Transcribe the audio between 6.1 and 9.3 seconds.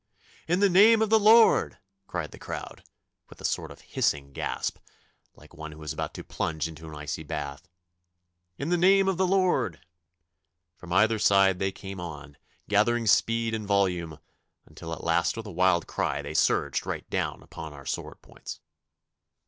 to plunge into an icy bath. 'In the name of the